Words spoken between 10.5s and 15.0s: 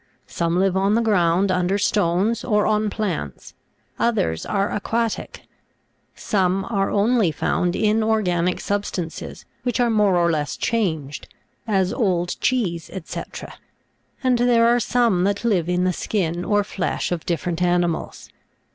changed, as old cheese, &c.; and there are